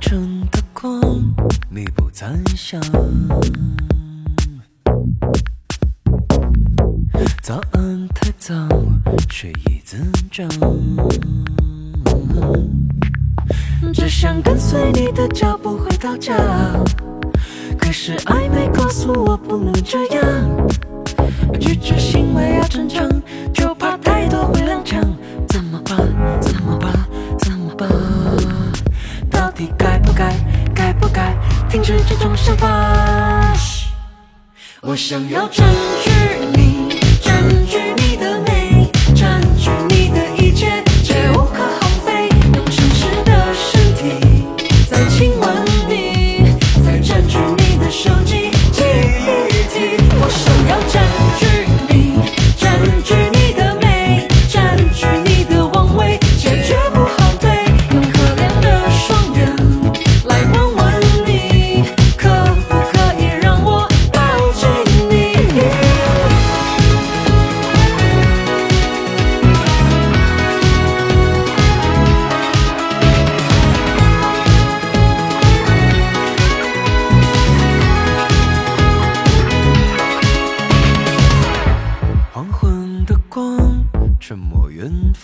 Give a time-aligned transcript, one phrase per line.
[0.00, 1.00] 清晨的光，
[1.68, 2.26] 你不再
[2.56, 2.80] 想。
[7.42, 8.54] 早安太早，
[9.28, 9.98] 睡意滋
[10.30, 10.48] 长。
[13.92, 16.34] 只想跟随你的脚步回到家，
[17.78, 20.24] 可是暧昧告诉我不能这样。
[21.60, 23.06] 拒绝行为要正常，
[31.70, 33.54] 停止这种想法？
[34.80, 35.64] 我想要占
[36.02, 36.10] 据
[36.56, 36.99] 你，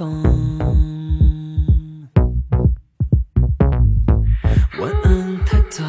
[0.00, 0.10] 晚
[5.04, 5.84] 安太早，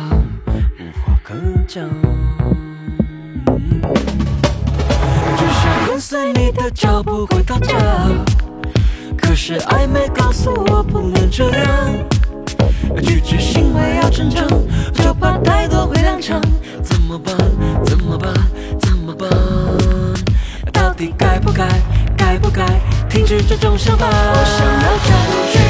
[0.78, 1.34] 无话可
[1.68, 1.90] 讲。
[5.36, 7.76] 只想跟随你的脚步回到家，
[9.18, 11.66] 可是暧昧告诉我不能这样。
[13.02, 14.48] 拒绝行为要正常，
[14.94, 16.40] 就怕太多会踉跄。
[16.84, 17.36] 怎么办？
[17.84, 18.32] 怎么办？
[23.26, 24.06] 止这种想法？
[24.08, 25.10] 我想要占
[25.52, 25.65] 据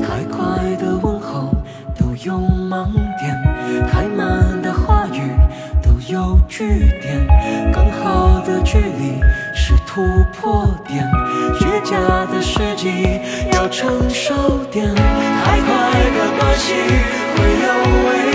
[0.00, 0.36] 太快
[0.76, 1.50] 的问候
[1.96, 2.86] 都有盲
[3.18, 3.36] 点，
[3.90, 5.20] 太慢的话语
[5.82, 7.26] 都有句点，
[7.72, 9.20] 刚好的距离
[9.54, 10.00] 是突
[10.32, 11.04] 破点，
[11.58, 11.96] 虚假
[12.26, 13.20] 的时机
[13.52, 14.32] 要成熟
[14.70, 15.68] 点，太快
[16.16, 16.74] 的关系
[17.34, 17.66] 会有
[18.08, 18.27] 危险，